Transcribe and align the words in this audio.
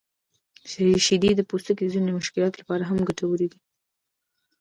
شیدې 1.05 1.31
د 1.35 1.41
پوستکي 1.49 1.83
د 1.85 1.91
ځینو 1.93 2.09
مشکلاتو 2.19 2.59
لپاره 2.61 2.83
هم 2.89 2.97
ګټورې 3.09 3.47
دي. 3.51 3.59